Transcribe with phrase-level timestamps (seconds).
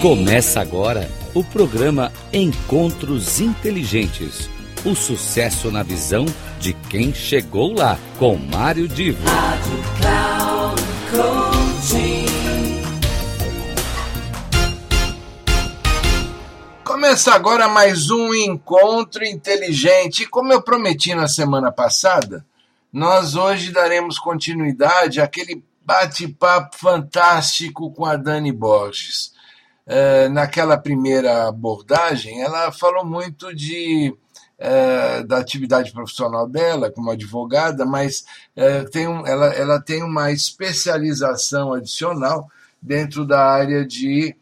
[0.00, 4.48] Começa agora o programa Encontros Inteligentes.
[4.82, 6.24] O sucesso na visão
[6.58, 9.22] de quem chegou lá, com Mário Divo.
[9.28, 10.82] Rádio Cloud
[16.82, 20.24] Começa agora mais um encontro inteligente.
[20.24, 22.42] Como eu prometi na semana passada,
[22.90, 29.38] nós hoje daremos continuidade àquele bate-papo fantástico com a Dani Borges.
[29.86, 34.14] É, naquela primeira abordagem, ela falou muito de
[34.58, 38.24] é, da atividade profissional dela como advogada, mas
[38.54, 42.46] é, tem um, ela, ela tem uma especialização adicional
[42.80, 44.36] dentro da área de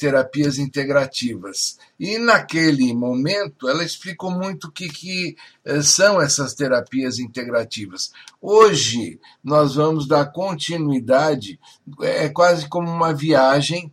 [0.00, 1.78] terapias integrativas.
[1.96, 5.36] E naquele momento ela explicou muito o que, que
[5.84, 8.10] são essas terapias integrativas.
[8.42, 11.60] Hoje nós vamos dar continuidade,
[12.00, 13.92] é quase como uma viagem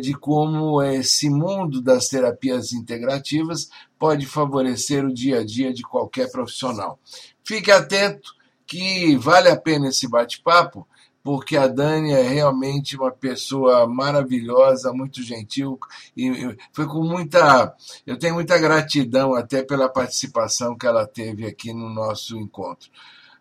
[0.00, 6.30] de como esse mundo das terapias integrativas pode favorecer o dia a dia de qualquer
[6.30, 6.98] profissional.
[7.44, 8.34] Fique atento
[8.66, 10.86] que vale a pena esse bate-papo,
[11.22, 15.78] porque a Dani é realmente uma pessoa maravilhosa, muito gentil
[16.16, 21.72] e foi com muita, eu tenho muita gratidão até pela participação que ela teve aqui
[21.72, 22.90] no nosso encontro.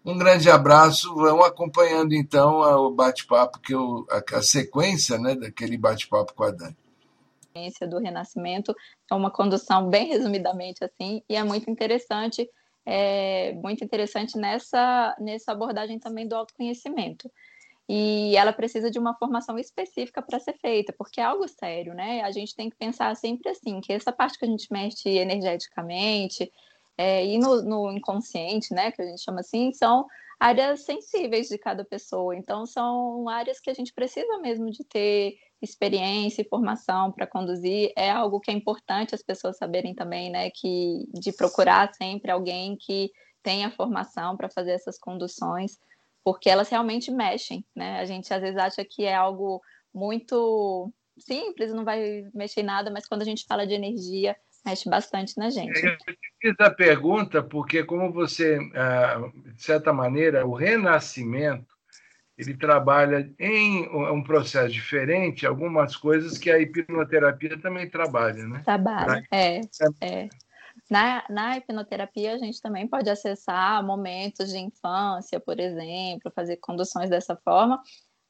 [0.03, 5.77] Um grande abraço, vão acompanhando então o bate-papo que eu, a, a sequência, né, daquele
[5.77, 6.75] bate-papo com a Dani
[7.89, 8.73] do Renascimento
[9.11, 12.49] é uma condução bem resumidamente assim e é muito interessante
[12.85, 17.29] é muito interessante nessa nessa abordagem também do autoconhecimento
[17.89, 22.21] e ela precisa de uma formação específica para ser feita, porque é algo sério, né?
[22.21, 26.49] A gente tem que pensar sempre assim, que essa parte que a gente mexe energeticamente
[26.97, 30.05] é, e no, no inconsciente, né, que a gente chama assim, são
[30.39, 32.35] áreas sensíveis de cada pessoa.
[32.35, 37.91] Então, são áreas que a gente precisa mesmo de ter experiência e formação para conduzir.
[37.95, 42.77] É algo que é importante as pessoas saberem também, né, que de procurar sempre alguém
[42.79, 43.11] que
[43.43, 45.79] tenha formação para fazer essas conduções
[46.23, 47.99] porque elas realmente mexem, né?
[47.99, 49.61] A gente às vezes acha que é algo
[49.93, 54.35] muito simples, não vai mexer em nada, mas quando a gente fala de energia,
[54.65, 55.85] mexe bastante na gente.
[55.85, 55.97] Eu
[56.39, 61.71] fiz a pergunta porque, como você, ah, de certa maneira, o renascimento,
[62.37, 68.61] ele trabalha em um processo diferente, algumas coisas que a hipnoterapia também trabalha, né?
[68.65, 69.61] Trabalha, é,
[70.01, 70.29] é.
[70.89, 77.09] Na, na hipnoterapia, a gente também pode acessar momentos de infância, por exemplo, fazer conduções
[77.09, 77.81] dessa forma,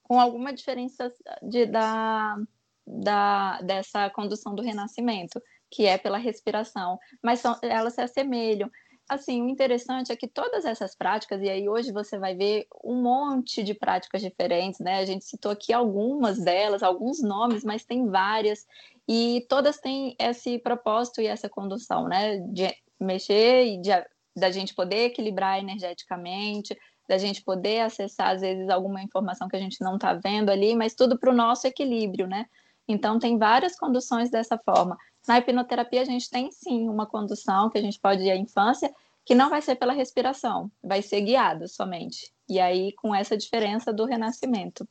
[0.03, 1.11] com alguma diferença
[1.41, 2.37] de, da,
[2.85, 8.69] da, dessa condução do renascimento, que é pela respiração, mas são, elas se assemelham.
[9.09, 13.01] Assim, o interessante é que todas essas práticas, e aí hoje você vai ver um
[13.01, 14.99] monte de práticas diferentes, né?
[14.99, 18.65] A gente citou aqui algumas delas, alguns nomes, mas tem várias,
[19.07, 22.37] e todas têm esse propósito e essa condução, né?
[22.39, 23.89] De mexer e de,
[24.35, 26.77] da gente poder equilibrar energeticamente,
[27.09, 30.73] da gente poder acessar, às vezes, alguma informação que a gente não está vendo ali,
[30.75, 32.45] mas tudo para o nosso equilíbrio, né?
[32.87, 34.97] Então, tem várias conduções dessa forma.
[35.27, 38.93] Na hipnoterapia, a gente tem sim uma condução que a gente pode ir à infância,
[39.23, 42.31] que não vai ser pela respiração, vai ser guiado somente.
[42.49, 44.87] E aí, com essa diferença do renascimento.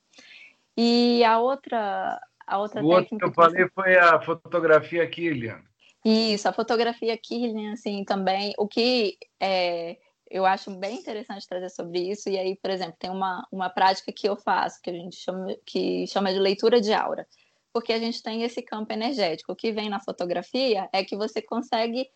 [0.77, 5.61] E a outra, a outra o outro que eu falei foi a fotografia Killian.
[6.05, 8.55] Isso, a fotografia Killian, assim, também.
[8.57, 9.99] O que é,
[10.31, 14.13] eu acho bem interessante trazer sobre isso, e aí, por exemplo, tem uma, uma prática
[14.13, 17.27] que eu faço, que a gente chama, que chama de leitura de aura,
[17.73, 19.53] porque a gente tem esse campo energético.
[19.53, 22.07] O que vem na fotografia é que você consegue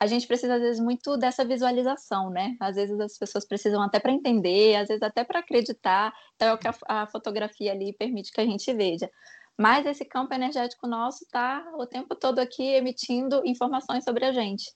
[0.00, 2.56] a gente precisa às vezes muito dessa visualização, né?
[2.60, 6.12] Às vezes as pessoas precisam até para entender, às vezes até para acreditar.
[6.34, 9.08] Então é o que a, a, fotografia ali permite que a gente veja
[9.56, 14.72] mas esse campo energético nosso está o tempo todo aqui emitindo informações sobre a gente.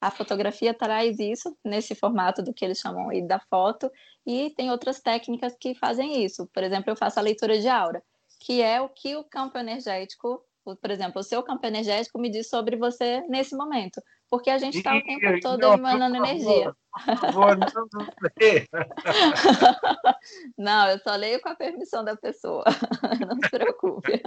[0.00, 3.90] A fotografia traz isso nesse formato do que eles chamam aí da foto,
[4.26, 6.48] e tem outras técnicas que fazem isso.
[6.52, 8.02] Por exemplo, eu faço a leitura de aura,
[8.44, 12.48] que é o que o campo energético, por exemplo, o seu campo energético me diz
[12.48, 14.00] sobre você nesse momento
[14.32, 16.74] porque a gente está o tempo todo não, emanando energia.
[17.04, 18.06] Por favor, não, não
[20.56, 22.64] Não, eu só leio com a permissão da pessoa,
[23.28, 24.22] não se preocupe.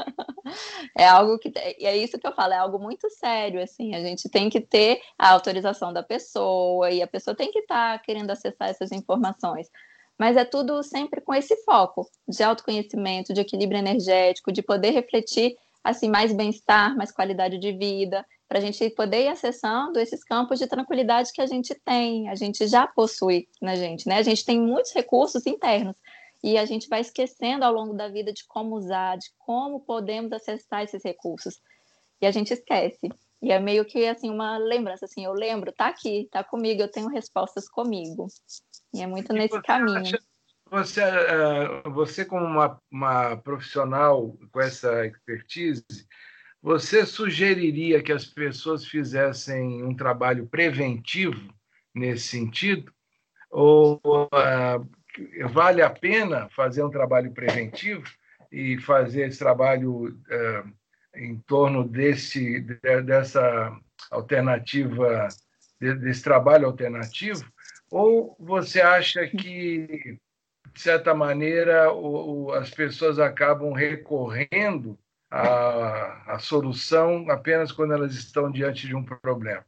[0.96, 4.00] É algo que e é isso que eu falo, é algo muito sério, assim, a
[4.00, 8.04] gente tem que ter a autorização da pessoa e a pessoa tem que estar tá
[8.04, 9.72] querendo acessar essas informações.
[10.18, 15.56] Mas é tudo sempre com esse foco de autoconhecimento, de equilíbrio energético, de poder refletir
[15.84, 20.60] assim mais bem-estar, mais qualidade de vida para a gente poder ir acessando esses campos
[20.60, 24.18] de tranquilidade que a gente tem, a gente já possui na gente, né?
[24.18, 25.96] A gente tem muitos recursos internos.
[26.44, 30.32] e a gente vai esquecendo ao longo da vida de como usar, de como podemos
[30.32, 31.60] acessar esses recursos.
[32.22, 33.10] E a gente esquece.
[33.42, 36.92] E é meio que assim uma lembrança, assim, eu lembro, tá aqui, tá comigo, eu
[36.92, 38.28] tenho respostas comigo.
[38.94, 40.00] E é muito e nesse caminho.
[40.00, 40.20] Acha,
[40.70, 45.86] você, eh, você como uma, uma profissional com essa expertise,
[46.62, 51.54] você sugeriria que as pessoas fizessem um trabalho preventivo
[51.94, 52.92] nesse sentido?
[53.52, 58.12] Ou uh, vale a pena fazer um trabalho preventivo
[58.52, 60.74] e fazer esse trabalho uh,
[61.16, 62.62] em torno desse,
[63.06, 63.76] dessa
[64.12, 65.28] alternativa,
[65.80, 67.46] desse trabalho alternativo?
[67.92, 70.20] Ou você acha que,
[70.74, 74.98] de certa maneira, o, o, as pessoas acabam recorrendo
[75.30, 79.66] à, à solução apenas quando elas estão diante de um problema?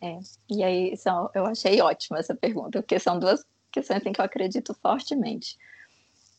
[0.00, 0.18] É,
[0.50, 4.24] e aí são, eu achei ótima essa pergunta, porque são duas questões em que eu
[4.24, 5.56] acredito fortemente.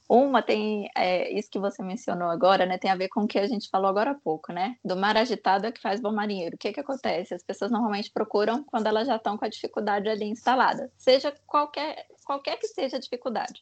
[0.10, 2.78] Uma tem é, isso que você mencionou agora, né?
[2.78, 4.76] Tem a ver com o que a gente falou agora há pouco, né?
[4.84, 6.56] Do mar agitado é que faz bom marinheiro.
[6.56, 7.34] O que que acontece?
[7.34, 12.06] As pessoas normalmente procuram quando elas já estão com a dificuldade ali instalada, seja qualquer
[12.26, 13.62] qualquer que seja a dificuldade.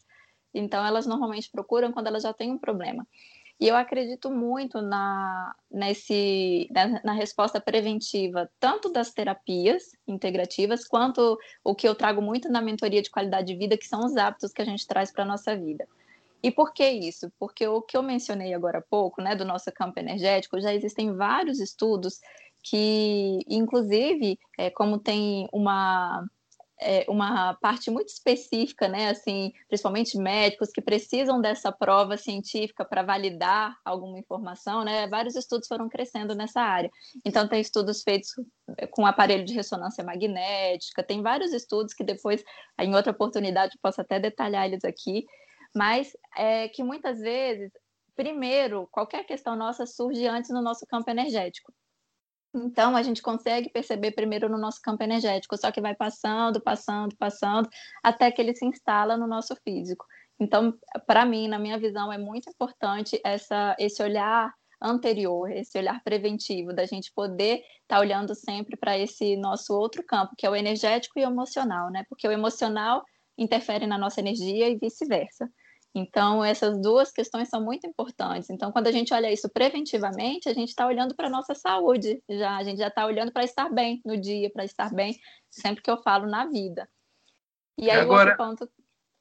[0.54, 3.08] Então elas normalmente procuram quando elas já têm um problema.
[3.60, 11.38] E eu acredito muito na, nesse, na, na, resposta preventiva, tanto das terapias integrativas, quanto
[11.64, 14.52] o que eu trago muito na mentoria de qualidade de vida, que são os hábitos
[14.52, 15.88] que a gente traz para a nossa vida.
[16.44, 17.32] E por que isso?
[17.40, 21.14] Porque o que eu mencionei agora há pouco, né, do nosso campo energético, já existem
[21.16, 22.20] vários estudos
[22.64, 26.26] que, inclusive, é, como tem uma
[26.82, 33.04] é, uma parte muito específica, né, assim, principalmente médicos que precisam dessa prova científica para
[33.04, 36.90] validar alguma informação, né, vários estudos foram crescendo nessa área.
[37.24, 38.32] Então, tem estudos feitos
[38.90, 42.44] com aparelho de ressonância magnética, tem vários estudos que depois,
[42.80, 45.26] em outra oportunidade, posso até detalhar eles aqui,
[45.76, 47.72] mas é que muitas vezes,
[48.16, 51.74] primeiro, qualquer questão nossa surge antes no nosso campo energético.
[52.54, 57.16] Então, a gente consegue perceber primeiro no nosso campo energético, só que vai passando, passando,
[57.18, 57.70] passando,
[58.04, 60.06] até que ele se instala no nosso físico.
[60.40, 60.78] Então,
[61.08, 66.74] para mim, na minha visão, é muito importante essa, esse olhar anterior, esse olhar preventivo,
[66.74, 70.56] da gente poder estar tá olhando sempre para esse nosso outro campo, que é o
[70.56, 72.04] energético e o emocional, né?
[72.10, 73.04] Porque o emocional
[73.38, 75.50] interfere na nossa energia e vice-versa.
[75.94, 78.50] Então, essas duas questões são muito importantes.
[78.50, 82.24] Então, quando a gente olha isso preventivamente, a gente está olhando para a nossa saúde,
[82.30, 85.84] já, a gente já está olhando para estar bem no dia, para estar bem sempre
[85.84, 86.88] que eu falo na vida.
[87.78, 88.72] E aí, Agora, outro ponto.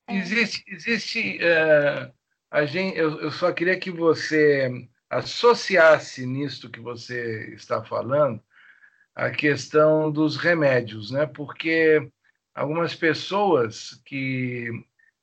[0.08, 0.16] É...
[0.16, 0.64] Existe.
[0.68, 2.12] existe uh,
[2.50, 8.40] a gente, eu, eu só queria que você associasse nisto que você está falando
[9.14, 11.26] a questão dos remédios, né?
[11.26, 12.10] Porque
[12.54, 14.70] algumas pessoas que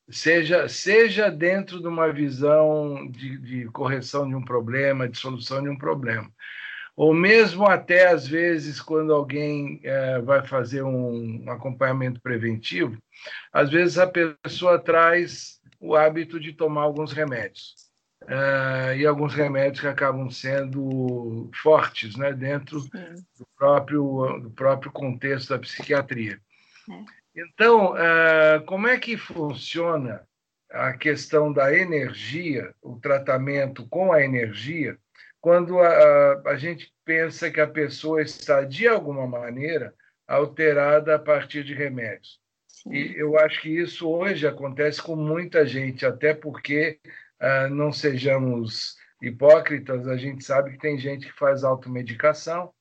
[0.10, 5.70] seja, seja dentro de uma visão de, de correção de um problema, de solução de
[5.70, 6.32] um problema,
[6.96, 12.98] ou mesmo até às vezes quando alguém é, vai fazer um, um acompanhamento preventivo,
[13.52, 17.88] às vezes a pessoa traz o hábito de tomar alguns remédios.
[18.24, 25.50] Uh, e alguns remédios que acabam sendo fortes né, dentro do próprio, do próprio contexto
[25.50, 26.42] da psiquiatria.
[26.90, 27.06] É.
[27.38, 30.28] Então, eh, como é que funciona
[30.72, 34.98] a questão da energia, o tratamento com a energia,
[35.40, 39.94] quando a, a, gente pensa que a pessoa está, de alguma maneira,
[40.28, 42.40] alterada a partir de remédios?
[42.68, 42.92] Sim.
[42.92, 47.00] E eu acho que isso hoje acontece com muita gente, até porque,
[47.40, 52.74] uh, não sejamos hipócritas, a gente sabe que tem gente que faz automedicação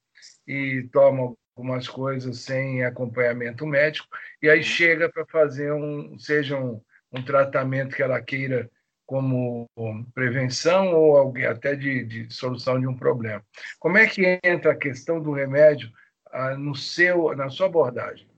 [0.47, 4.07] e toma algumas coisas sem acompanhamento médico,
[4.43, 8.71] e aí chega para fazer um, seja um, um tratamento que ela queira
[9.07, 9.71] como
[10.13, 13.43] prevenção ou alguém, até de, de, solução de um problema.
[13.79, 15.91] Como é que entra a questão do remédio
[16.31, 18.29] ah, no seu, na sua abordagem?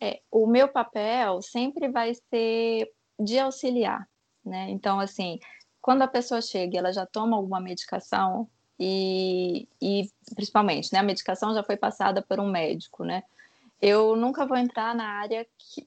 [0.00, 2.88] É, o meu papel sempre vai ser
[3.18, 4.08] de auxiliar,
[4.42, 4.70] né?
[4.70, 5.38] Então, assim,
[5.82, 8.48] quando a pessoa chega e ela já toma alguma medicação,
[8.80, 13.22] e, e principalmente, né, a medicação já foi passada por um médico, né?
[13.80, 15.84] Eu nunca vou entrar na área que,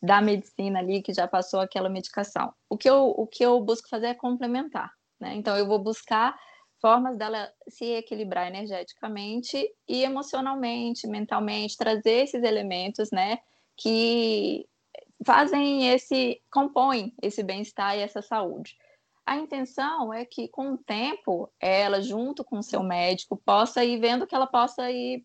[0.00, 2.52] da medicina ali que já passou aquela medicação.
[2.68, 5.34] O que eu, o que eu busco fazer é complementar, né?
[5.34, 6.38] Então eu vou buscar
[6.80, 13.38] formas dela se equilibrar energeticamente e emocionalmente, mentalmente, trazer esses elementos, né,
[13.76, 14.68] que
[15.24, 18.76] fazem esse compõem esse bem-estar e essa saúde.
[19.26, 23.98] A intenção é que, com o tempo, ela, junto com o seu médico, possa ir
[23.98, 25.24] vendo que ela possa ir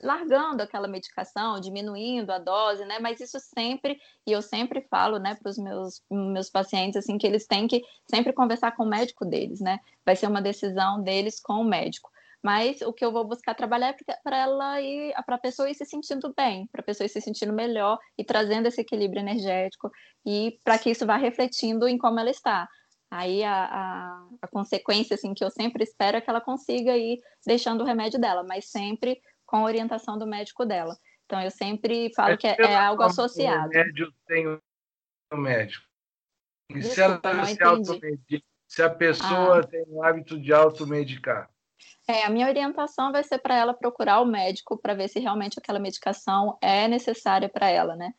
[0.00, 2.98] largando aquela medicação, diminuindo a dose, né?
[2.98, 7.26] Mas isso sempre, e eu sempre falo, né, para os meus, meus pacientes, assim, que
[7.26, 9.78] eles têm que sempre conversar com o médico deles, né?
[10.04, 12.10] Vai ser uma decisão deles com o médico.
[12.42, 15.74] Mas o que eu vou buscar trabalhar é para ela ir, para a pessoa ir
[15.74, 19.90] se sentindo bem, para a pessoa ir se sentindo melhor e trazendo esse equilíbrio energético
[20.24, 22.68] e para que isso vá refletindo em como ela está.
[23.10, 27.20] Aí a, a, a, consequência assim que eu sempre espero é que ela consiga ir
[27.46, 30.96] deixando o remédio dela, mas sempre com a orientação do médico dela.
[31.24, 33.68] Então eu sempre falo é que é, é algo associado.
[33.68, 35.84] O remédio tem o médico.
[36.70, 39.66] E se, ela, se, automedica, se a pessoa ah.
[39.66, 41.48] tem o hábito de automedicar?
[42.08, 45.58] É, a minha orientação vai ser para ela procurar o médico para ver se realmente
[45.58, 48.12] aquela medicação é necessária para ela, né?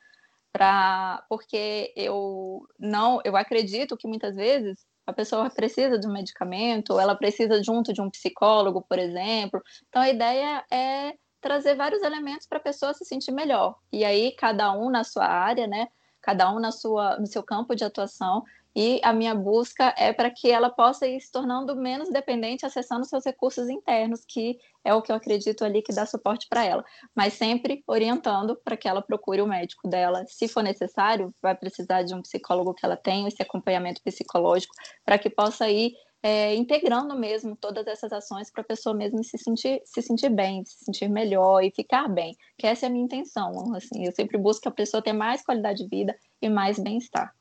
[0.57, 6.99] Pra, porque eu não, eu acredito que muitas vezes a pessoa precisa de um medicamento,
[6.99, 9.61] ela precisa junto de um psicólogo, por exemplo.
[9.87, 13.75] Então a ideia é trazer vários elementos para a pessoa se sentir melhor.
[13.93, 15.89] E aí cada um na sua área, né?
[16.23, 18.43] Cada um na sua, no seu campo de atuação
[18.79, 23.05] e a minha busca é para que ela possa ir se tornando menos dependente, acessando
[23.05, 26.85] seus recursos internos, que é o que eu acredito ali que dá suporte para ela.
[27.15, 30.23] Mas sempre orientando para que ela procure o médico dela.
[30.27, 35.17] Se for necessário, vai precisar de um psicólogo que ela tenha, esse acompanhamento psicológico, para
[35.17, 39.81] que possa ir é, integrando mesmo todas essas ações para a pessoa mesmo se sentir,
[39.85, 42.35] se sentir bem, se sentir melhor e ficar bem.
[42.55, 43.73] Que essa é a minha intenção.
[43.75, 47.36] Assim, eu sempre busco que a pessoa tenha mais qualidade de vida e mais bem-estar.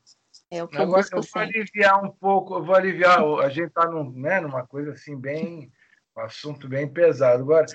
[0.49, 3.67] É o que Agora, eu, eu vou aliviar um pouco, eu vou aliviar, a gente
[3.67, 5.71] está num, né, numa coisa assim bem,
[6.15, 7.43] um assunto bem pesado.
[7.43, 7.65] Agora,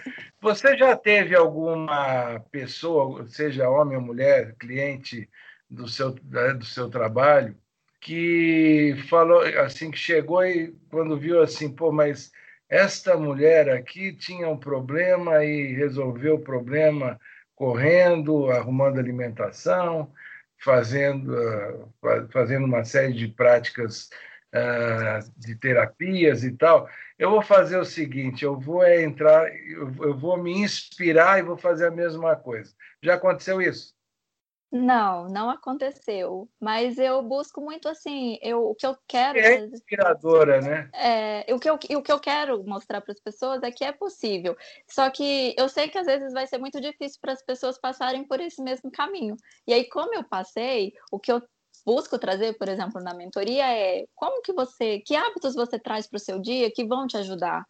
[0.40, 5.28] você já teve alguma pessoa, seja homem ou mulher, cliente
[5.68, 7.56] do seu, do seu trabalho,
[8.00, 12.32] que falou assim, que chegou e quando viu assim, pô, mas
[12.68, 17.20] esta mulher aqui tinha um problema e resolveu o problema
[17.54, 20.10] correndo, arrumando alimentação,
[20.62, 21.34] fazendo,
[22.04, 24.08] ah, fazendo uma série de práticas
[24.52, 26.88] ah, de terapias e tal.
[27.18, 31.86] Eu vou fazer o seguinte: eu vou entrar, eu vou me inspirar e vou fazer
[31.86, 32.74] a mesma coisa.
[33.02, 33.94] Já aconteceu isso?
[34.72, 36.48] Não, não aconteceu.
[36.58, 39.38] Mas eu busco muito assim, eu, o que eu quero.
[39.38, 40.88] É inspiradora, né?
[40.94, 43.92] É, o, que eu, o que eu quero mostrar para as pessoas é que é
[43.92, 44.56] possível.
[44.88, 48.24] Só que eu sei que às vezes vai ser muito difícil para as pessoas passarem
[48.24, 49.36] por esse mesmo caminho.
[49.66, 51.42] E aí, como eu passei, o que eu
[51.84, 56.16] busco trazer, por exemplo, na mentoria é como que você, que hábitos você traz para
[56.16, 57.62] o seu dia que vão te ajudar.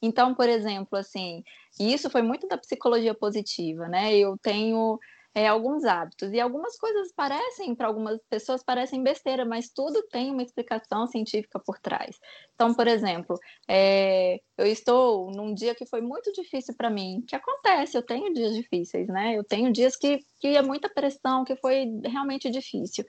[0.00, 1.42] Então, por exemplo, assim,
[1.78, 4.16] e isso foi muito da psicologia positiva, né?
[4.16, 4.98] Eu tenho
[5.34, 6.32] é, alguns hábitos.
[6.32, 11.58] E algumas coisas parecem, para algumas pessoas, parecem besteira, mas tudo tem uma explicação científica
[11.58, 12.18] por trás.
[12.54, 17.36] Então, por exemplo, é, eu estou num dia que foi muito difícil para mim, que
[17.36, 19.36] acontece, eu tenho dias difíceis, né?
[19.36, 23.04] Eu tenho dias que, que é muita pressão, que foi realmente difícil.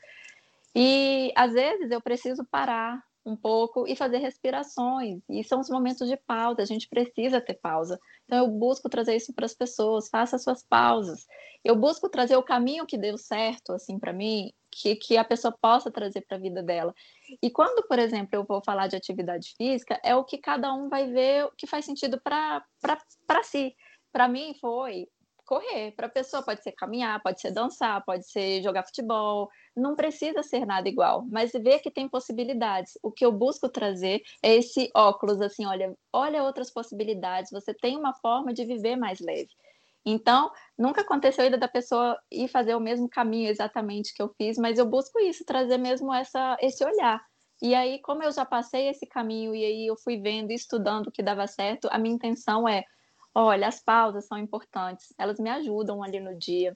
[0.76, 5.22] E às vezes eu preciso parar, um pouco e fazer respirações.
[5.30, 8.00] E são os momentos de pausa, a gente precisa ter pausa.
[8.26, 11.26] Então eu busco trazer isso para as pessoas, faça suas pausas.
[11.64, 15.56] Eu busco trazer o caminho que deu certo assim para mim, que, que a pessoa
[15.62, 16.94] possa trazer para a vida dela.
[17.42, 20.88] E quando, por exemplo, eu vou falar de atividade física, é o que cada um
[20.88, 22.64] vai ver o que faz sentido para
[23.44, 23.76] si.
[24.12, 25.08] Para mim foi
[25.50, 25.92] correr.
[25.94, 30.44] Para a pessoa pode ser caminhar, pode ser dançar, pode ser jogar futebol, não precisa
[30.44, 33.00] ser nada igual, mas ver que tem possibilidades.
[33.02, 37.98] O que eu busco trazer é esse óculos assim, olha, olha outras possibilidades, você tem
[37.98, 39.50] uma forma de viver mais leve.
[40.06, 44.56] Então, nunca aconteceu ainda da pessoa ir fazer o mesmo caminho exatamente que eu fiz,
[44.56, 47.20] mas eu busco isso, trazer mesmo essa, esse olhar.
[47.60, 51.08] E aí, como eu já passei esse caminho e aí eu fui vendo e estudando
[51.08, 52.86] o que dava certo, a minha intenção é
[53.34, 56.76] Olha, as pausas são importantes, elas me ajudam ali no dia.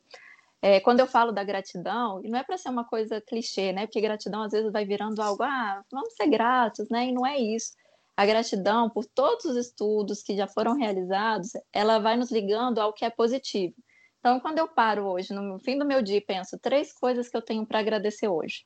[0.61, 3.85] É, quando eu falo da gratidão, não é para ser uma coisa clichê, né?
[3.85, 7.07] Porque gratidão às vezes vai virando algo, ah, vamos ser gratos, né?
[7.07, 7.73] E não é isso.
[8.15, 12.93] A gratidão por todos os estudos que já foram realizados, ela vai nos ligando ao
[12.93, 13.75] que é positivo.
[14.19, 17.41] Então, quando eu paro hoje, no fim do meu dia, penso três coisas que eu
[17.41, 18.63] tenho para agradecer hoje.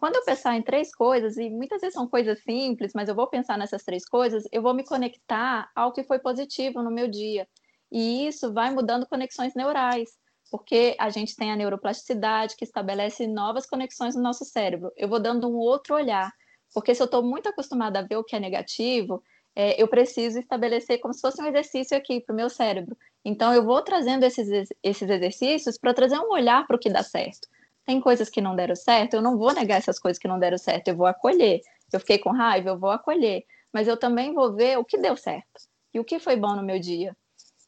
[0.00, 3.26] Quando eu pensar em três coisas, e muitas vezes são coisas simples, mas eu vou
[3.26, 7.46] pensar nessas três coisas, eu vou me conectar ao que foi positivo no meu dia.
[7.92, 10.08] E isso vai mudando conexões neurais,
[10.50, 14.90] porque a gente tem a neuroplasticidade que estabelece novas conexões no nosso cérebro.
[14.96, 16.32] Eu vou dando um outro olhar,
[16.72, 19.22] porque se eu estou muito acostumada a ver o que é negativo,
[19.54, 22.96] é, eu preciso estabelecer como se fosse um exercício aqui para o meu cérebro.
[23.22, 24.48] Então, eu vou trazendo esses,
[24.82, 27.46] esses exercícios para trazer um olhar para o que dá certo
[27.86, 30.58] tem coisas que não deram certo, eu não vou negar essas coisas que não deram
[30.58, 31.60] certo, eu vou acolher.
[31.92, 33.44] Eu fiquei com raiva, eu vou acolher.
[33.72, 35.60] Mas eu também vou ver o que deu certo
[35.92, 37.16] e o que foi bom no meu dia.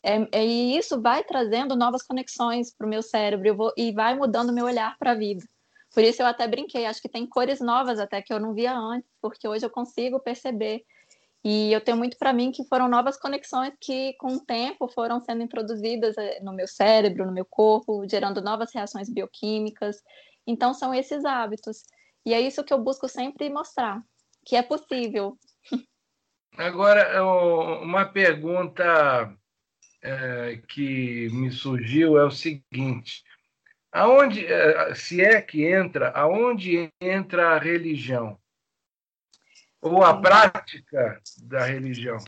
[0.03, 4.17] É, é, e isso vai trazendo novas conexões para o meu cérebro vou, e vai
[4.17, 5.45] mudando o meu olhar para a vida.
[5.95, 8.75] Por isso eu até brinquei, acho que tem cores novas até que eu não via
[8.75, 10.83] antes, porque hoje eu consigo perceber.
[11.45, 15.21] E eu tenho muito para mim que foram novas conexões que, com o tempo, foram
[15.21, 19.97] sendo introduzidas eh, no meu cérebro, no meu corpo, gerando novas reações bioquímicas.
[20.47, 21.83] Então, são esses hábitos.
[22.25, 24.01] E é isso que eu busco sempre mostrar,
[24.47, 25.37] que é possível.
[26.57, 27.25] Agora,
[27.83, 29.35] uma pergunta
[30.03, 33.25] é, que me surgiu é o seguinte:
[33.91, 38.39] aonde, é, se é que entra, aonde entra a religião?
[39.83, 42.19] Ou a prática da religião?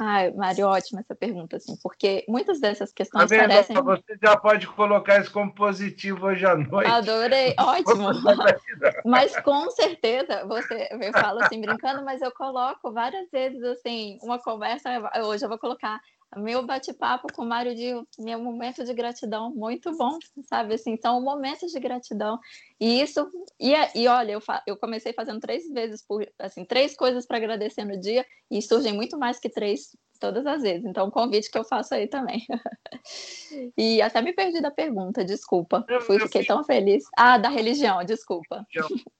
[0.00, 3.76] Ai, Mário, ótima essa pergunta, assim, porque muitas dessas questões tá parecem...
[3.76, 6.90] Você já pode colocar isso como positivo hoje à noite.
[6.90, 8.08] Adorei, ótimo.
[9.04, 14.38] mas com certeza, você, eu falo assim, brincando, mas eu coloco várias vezes, assim, uma
[14.38, 14.88] conversa,
[15.24, 16.00] hoje eu vou colocar
[16.36, 20.74] meu bate-papo com o Mário de meu momento de gratidão muito bom, sabe?
[20.74, 22.38] Assim, são momentos de gratidão.
[22.80, 26.96] E isso, e, e olha, eu, fa, eu comecei fazendo três vezes por, assim, três
[26.96, 30.84] coisas para agradecer no dia, e surgem muito mais que três todas as vezes.
[30.84, 32.46] Então, um convite que eu faço aí também.
[33.76, 35.84] e até me perdi da pergunta, desculpa.
[35.88, 37.04] Eu, Fui, fiquei tão feliz.
[37.16, 38.64] Ah, da religião, desculpa.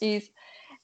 [0.00, 0.30] isso.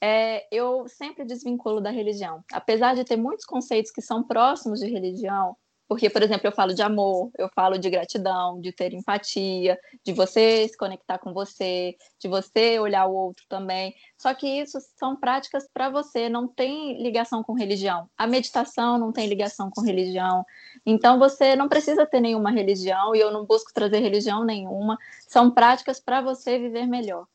[0.03, 2.43] É, eu sempre desvinculo da religião.
[2.53, 5.57] Apesar de ter muitos conceitos que são próximos de religião,
[5.91, 10.13] porque, por exemplo, eu falo de amor, eu falo de gratidão, de ter empatia, de
[10.13, 13.93] você se conectar com você, de você olhar o outro também.
[14.17, 18.09] Só que isso são práticas para você, não tem ligação com religião.
[18.17, 20.47] A meditação não tem ligação com religião.
[20.87, 24.97] Então você não precisa ter nenhuma religião e eu não busco trazer religião nenhuma.
[25.27, 27.27] São práticas para você viver melhor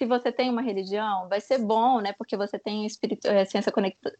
[0.00, 2.14] se você tem uma religião, vai ser bom, né?
[2.16, 3.70] Porque você tem assim, essa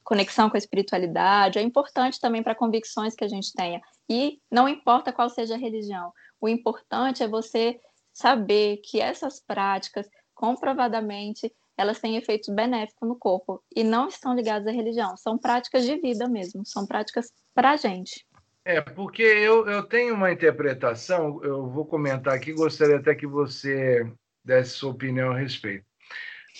[0.04, 1.58] conexão com a espiritualidade.
[1.58, 3.80] É importante também para convicções que a gente tenha.
[4.06, 7.80] E não importa qual seja a religião, o importante é você
[8.12, 14.68] saber que essas práticas, comprovadamente, elas têm efeitos benéficos no corpo e não estão ligadas
[14.68, 15.16] à religião.
[15.16, 18.26] São práticas de vida mesmo, são práticas para a gente.
[18.66, 24.06] É, porque eu, eu tenho uma interpretação, eu vou comentar aqui, gostaria até que você
[24.44, 25.84] desse sua opinião a respeito.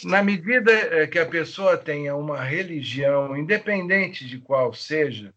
[0.04, 5.34] Na medida eh, que a pessoa tenha uma religião, independente de qual seja,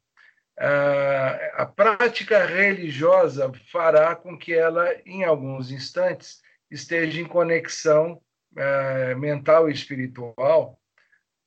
[1.55, 8.21] a prática religiosa fará com que ela, em alguns instantes, esteja em conexão
[8.55, 10.79] eh, mental e espiritual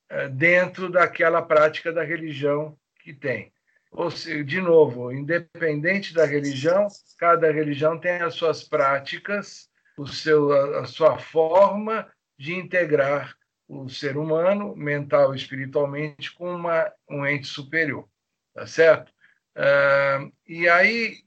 [0.09, 3.53] eh, dentro daquela prática da religião que tem.
[3.93, 10.53] Ou seja, de novo, independente da religião, cada religião tem as suas práticas o seu,
[10.79, 13.37] a, sua forma de integrar
[13.69, 18.09] o ser humano, mental e espiritualmente, com uma, um ente superior.
[18.55, 19.13] Tá certo?
[19.57, 21.19] Uh, e aí,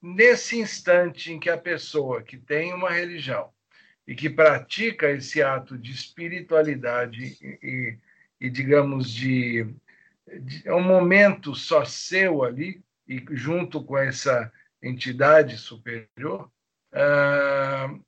[0.00, 3.50] nesse instante em que a pessoa que tem uma religião
[4.06, 7.98] e que pratica esse ato de espiritualidade e, e,
[8.40, 9.66] e digamos, de,
[10.40, 16.50] de, é um momento só seu ali, e junto com essa entidade superior,
[16.92, 18.04] uh,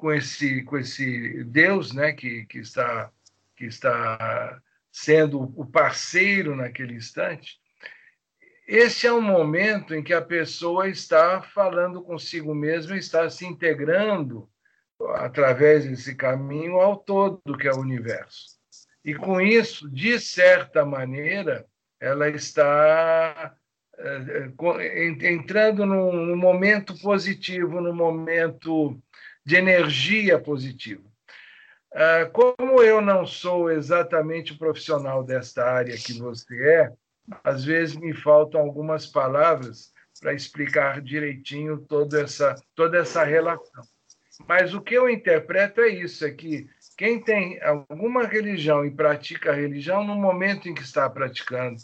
[0.00, 3.10] com esse com esse Deus, né, que, que está
[3.54, 4.60] que está
[4.90, 7.60] sendo o parceiro naquele instante.
[8.66, 14.48] Esse é um momento em que a pessoa está falando consigo mesma, está se integrando
[15.16, 18.58] através desse caminho ao todo que é o universo.
[19.04, 21.66] E com isso, de certa maneira,
[21.98, 23.54] ela está
[23.98, 29.00] eh, eh, entrando num momento positivo, num momento
[29.50, 31.02] de energia positiva.
[31.92, 36.92] Ah, como eu não sou exatamente o profissional desta área que você é,
[37.42, 43.82] às vezes me faltam algumas palavras para explicar direitinho toda essa, toda essa relação.
[44.46, 49.50] Mas o que eu interpreto é isso, é que quem tem alguma religião e pratica
[49.50, 51.82] a religião, no momento em que está praticando,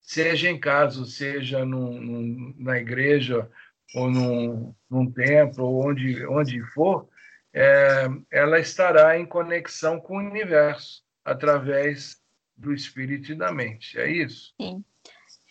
[0.00, 3.46] seja em casa, seja num, num, na igreja
[3.94, 7.08] ou num, num templo, ou onde, onde for,
[7.52, 12.20] é, ela estará em conexão com o universo através
[12.56, 13.98] do espírito e da mente.
[13.98, 14.54] É isso?
[14.60, 14.84] Sim.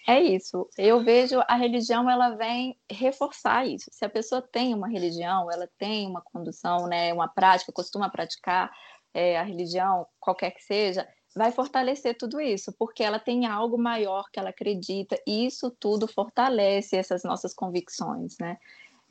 [0.08, 0.68] É isso.
[0.78, 3.86] Eu vejo a religião, ela vem reforçar isso.
[3.92, 8.72] Se a pessoa tem uma religião, ela tem uma condução, né, uma prática, costuma praticar
[9.14, 14.30] é, a religião, qualquer que seja, vai fortalecer tudo isso, porque ela tem algo maior
[14.32, 18.58] que ela acredita, e isso tudo fortalece essas nossas convicções, né?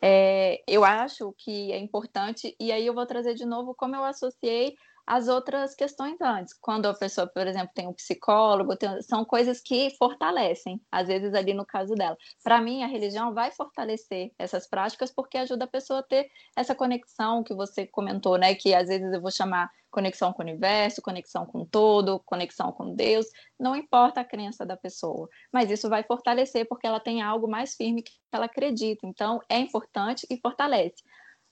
[0.02, 4.04] É, eu acho que é importante, e aí eu vou trazer de novo como eu
[4.04, 4.76] associei
[5.10, 6.54] as outras questões antes.
[6.54, 11.34] Quando a pessoa, por exemplo, tem um psicólogo, tem, são coisas que fortalecem, às vezes
[11.34, 12.16] ali no caso dela.
[12.44, 16.76] Para mim, a religião vai fortalecer essas práticas porque ajuda a pessoa a ter essa
[16.76, 18.54] conexão que você comentou, né?
[18.54, 22.94] Que às vezes eu vou chamar conexão com o universo, conexão com todo, conexão com
[22.94, 23.26] Deus,
[23.58, 27.74] não importa a crença da pessoa, mas isso vai fortalecer porque ela tem algo mais
[27.74, 29.04] firme que ela acredita.
[29.08, 31.02] Então, é importante e fortalece.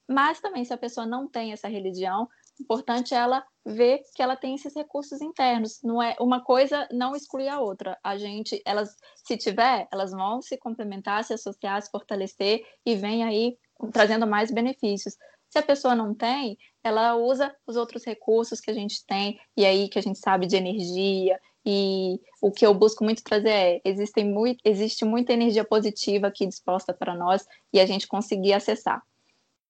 [0.09, 2.29] Mas também, se a pessoa não tem essa religião,
[2.61, 5.81] importante ela ver que ela tem esses recursos internos.
[5.83, 7.99] Não é uma coisa não exclui a outra.
[8.03, 13.25] A gente, elas, se tiver, elas vão se complementar, se associar, se fortalecer e vem
[13.25, 13.57] aí
[13.93, 15.17] trazendo mais benefícios.
[15.51, 19.65] Se a pessoa não tem, ela usa os outros recursos que a gente tem e
[19.65, 23.81] aí que a gente sabe de energia e o que eu busco muito trazer é
[23.85, 29.03] existem muito, existe muita energia positiva aqui disposta para nós e a gente conseguir acessar.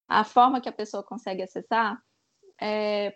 [0.09, 2.01] A forma que a pessoa consegue acessar
[2.61, 3.15] é,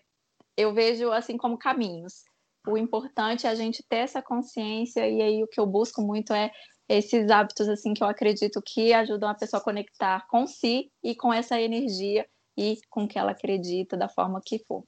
[0.56, 2.24] eu vejo assim como caminhos.
[2.66, 6.32] O importante é a gente ter essa consciência e aí o que eu busco muito
[6.32, 6.50] é
[6.88, 11.14] esses hábitos assim que eu acredito que ajudam a pessoa a conectar com si e
[11.14, 12.26] com essa energia
[12.56, 14.84] e com que ela acredita da forma que for.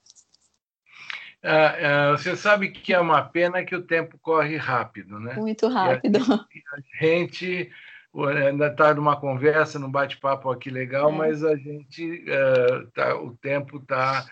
[1.42, 5.34] Ah, ah, você sabe que é uma pena que o tempo corre rápido, né?
[5.34, 6.18] Muito rápido.
[6.18, 7.70] E a, a gente
[8.22, 11.16] ainda está numa conversa, num bate-papo aqui legal, é.
[11.16, 14.24] mas a gente uh, tá, o tempo está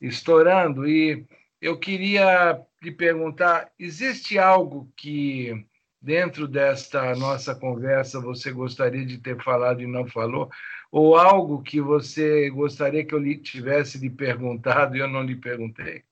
[0.00, 1.26] estourando e
[1.60, 5.66] eu queria lhe perguntar: existe algo que
[6.00, 10.50] dentro desta nossa conversa você gostaria de ter falado e não falou?
[10.92, 15.34] Ou algo que você gostaria que eu lhe tivesse lhe perguntado e eu não lhe
[15.34, 16.04] perguntei?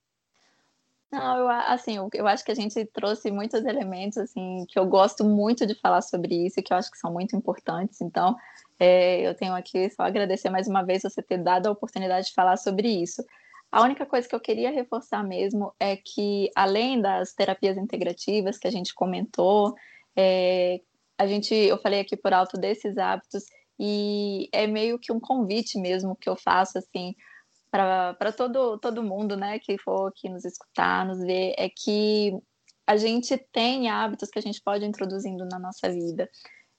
[1.13, 5.23] Não, eu, assim, eu, acho que a gente trouxe muitos elementos, assim, que eu gosto
[5.23, 8.01] muito de falar sobre isso que eu acho que são muito importantes.
[8.01, 8.35] Então,
[8.81, 12.35] é, eu tenho aqui só agradecer mais uma vez você ter dado a oportunidade de
[12.35, 13.23] falar sobre isso.
[13.71, 18.67] A única coisa que eu queria reforçar mesmo é que, além das terapias integrativas que
[18.67, 19.75] a gente comentou,
[20.17, 20.81] é,
[21.19, 23.45] a gente, eu falei aqui por alto desses hábitos
[23.79, 27.15] e é meio que um convite mesmo que eu faço, assim,
[27.73, 32.31] para todo, todo mundo né, que for aqui nos escutar, nos ver, é que
[32.87, 36.29] a gente tem hábitos que a gente pode ir introduzindo na nossa vida.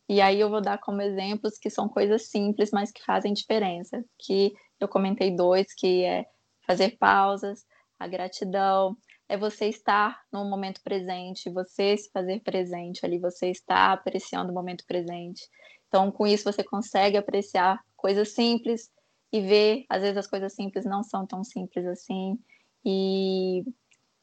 [0.07, 4.05] E aí eu vou dar como exemplos que são coisas simples, mas que fazem diferença.
[4.19, 6.25] Que eu comentei dois, que é
[6.67, 7.65] fazer pausas,
[7.97, 8.95] a gratidão,
[9.27, 14.53] é você estar no momento presente, você se fazer presente ali, você está apreciando o
[14.53, 15.41] momento presente.
[15.87, 18.91] Então, com isso, você consegue apreciar coisas simples
[19.33, 22.37] e ver, às vezes as coisas simples não são tão simples assim.
[22.85, 23.65] E,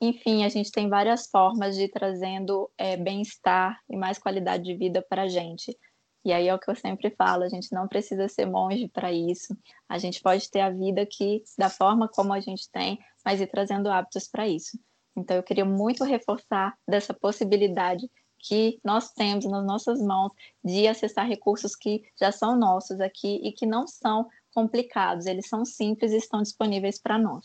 [0.01, 4.77] enfim, a gente tem várias formas de ir trazendo é, bem-estar e mais qualidade de
[4.77, 5.77] vida para a gente.
[6.25, 9.11] E aí é o que eu sempre falo, a gente não precisa ser monge para
[9.13, 9.57] isso.
[9.89, 13.49] A gente pode ter a vida aqui da forma como a gente tem, mas ir
[13.49, 14.79] trazendo hábitos para isso.
[15.17, 20.31] Então eu queria muito reforçar dessa possibilidade que nós temos nas nossas mãos
[20.65, 25.65] de acessar recursos que já são nossos aqui e que não são complicados, eles são
[25.65, 27.45] simples e estão disponíveis para nós.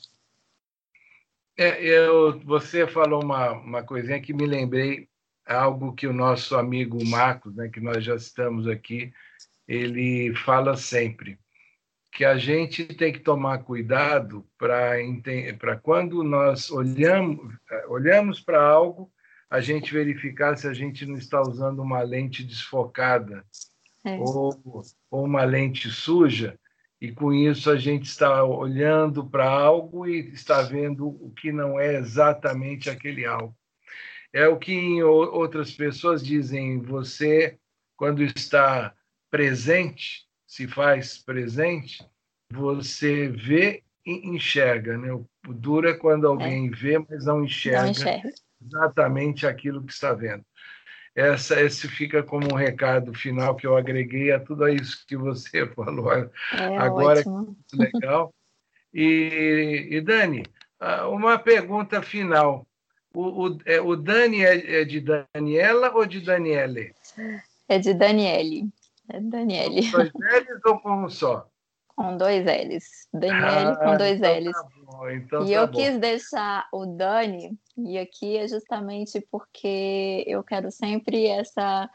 [1.58, 5.08] É, eu, você falou uma, uma coisinha que me lembrei,
[5.46, 9.14] algo que o nosso amigo Marcos, né, que nós já estamos aqui,
[9.68, 11.40] ele fala sempre,
[12.12, 17.54] que a gente tem que tomar cuidado para quando nós olhamos,
[17.88, 19.12] olhamos para algo,
[19.50, 23.46] a gente verificar se a gente não está usando uma lente desfocada
[24.04, 24.18] é.
[24.18, 26.60] ou, ou uma lente suja,
[27.02, 31.80] e com isso a gente está olhando para algo e está vendo o que não
[31.80, 33.56] é exatamente aquele algo.
[34.32, 37.58] É o que outras pessoas dizem, você,
[37.96, 38.94] quando está
[39.30, 42.06] presente, se faz presente,
[42.52, 44.98] você vê e enxerga.
[44.98, 45.12] Né?
[45.14, 46.72] O duro é quando alguém é.
[46.72, 48.30] vê, mas não enxerga, não enxerga
[48.62, 50.46] exatamente aquilo que está vendo.
[51.16, 55.66] Essa, esse fica como um recado final que eu agreguei a tudo isso que você
[55.74, 56.30] falou é,
[56.78, 57.56] agora, ótimo.
[57.70, 58.34] que é legal.
[58.94, 60.46] E, e, Dani,
[61.10, 62.68] uma pergunta final.
[63.14, 66.94] O, o, é, o Dani é, é, de Daniela ou de Daniele?
[67.70, 68.70] É de Daniele.
[69.10, 69.90] É Daniele.
[69.90, 71.50] Com dois L's ou com um só?
[71.96, 73.08] Com dois L's.
[73.14, 74.52] Daniele ah, com dois então L's.
[74.52, 75.74] Tá bom, então e tá eu bom.
[75.74, 81.90] quis deixar o Dani, e aqui é justamente porque eu quero sempre essa.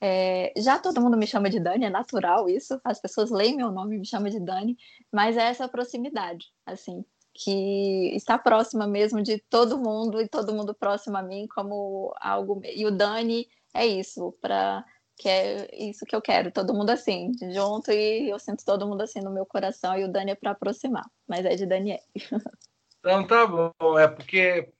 [0.00, 3.70] É, já todo mundo me chama de Dani, é natural isso, as pessoas leem meu
[3.70, 4.76] nome e me chamam de Dani,
[5.12, 10.74] mas é essa proximidade, assim, que está próxima mesmo de todo mundo e todo mundo
[10.74, 12.60] próximo a mim como algo.
[12.64, 14.84] E o Dani é isso, para
[15.16, 19.02] que é isso que eu quero, todo mundo assim, junto e eu sinto todo mundo
[19.02, 22.00] assim no meu coração e o Dani é para aproximar, mas é de Daniel.
[22.98, 24.72] Então tá bom, é porque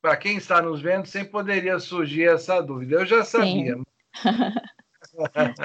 [0.00, 2.96] para quem está nos vendo sempre poderia surgir essa dúvida.
[2.96, 3.76] Eu já sabia.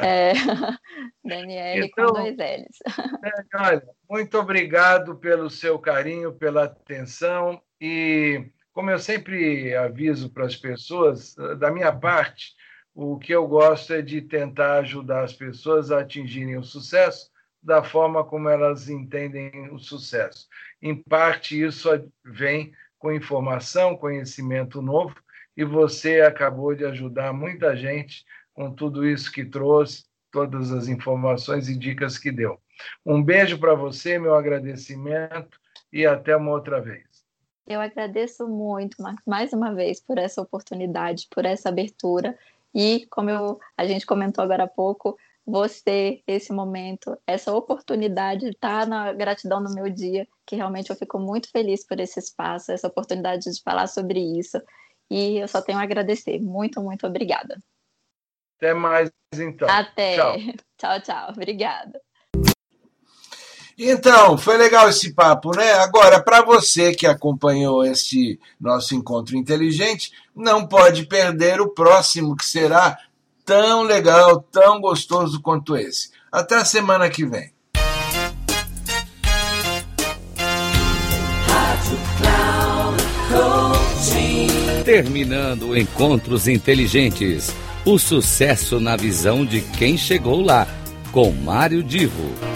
[0.01, 0.33] é,
[1.23, 2.79] Daniele então, com dois L's.
[3.23, 10.45] É, olha, muito obrigado pelo seu carinho, pela atenção e como eu sempre aviso para
[10.45, 12.55] as pessoas, da minha parte,
[12.93, 17.83] o que eu gosto é de tentar ajudar as pessoas a atingirem o sucesso da
[17.83, 20.47] forma como elas entendem o sucesso.
[20.81, 21.89] Em parte, isso
[22.23, 25.15] vem com informação, conhecimento novo,
[25.55, 31.69] e você acabou de ajudar muita gente com tudo isso que trouxe, todas as informações
[31.69, 32.59] e dicas que deu.
[33.05, 35.59] Um beijo para você, meu agradecimento
[35.91, 37.05] e até uma outra vez.
[37.67, 42.37] Eu agradeço muito, Marcos, mais uma vez, por essa oportunidade, por essa abertura.
[42.73, 48.51] E, como eu, a gente comentou agora há pouco, você, esse momento, essa oportunidade de
[48.51, 52.71] estar na gratidão no meu dia, que realmente eu fico muito feliz por esse espaço,
[52.71, 54.61] essa oportunidade de falar sobre isso.
[55.09, 56.39] E eu só tenho a agradecer.
[56.39, 57.57] Muito, muito obrigada.
[58.57, 59.67] Até mais, então.
[59.69, 60.15] Até.
[60.15, 60.37] Tchau,
[60.77, 61.01] tchau.
[61.01, 61.29] tchau.
[61.31, 62.01] Obrigada.
[63.83, 65.73] Então, foi legal esse papo, né?
[65.73, 72.45] Agora, para você que acompanhou este nosso encontro inteligente, não pode perder o próximo, que
[72.45, 72.95] será
[73.43, 76.11] tão legal, tão gostoso quanto esse.
[76.31, 77.51] Até a semana que vem.
[84.85, 87.51] Terminando Encontros Inteligentes.
[87.83, 90.67] O sucesso na visão de quem chegou lá,
[91.11, 92.50] com Mário Divo.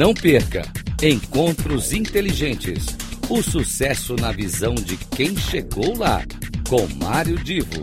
[0.00, 0.62] Não perca
[1.02, 2.86] Encontros Inteligentes.
[3.28, 6.24] O sucesso na visão de quem chegou lá,
[6.68, 7.82] com Mário Divo.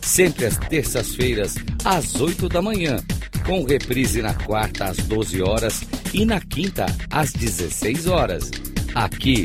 [0.00, 2.96] Sempre às terças-feiras, às 8 da manhã,
[3.44, 5.82] com reprise na quarta às 12 horas
[6.14, 8.50] e na quinta às 16 horas.
[8.94, 9.44] Aqui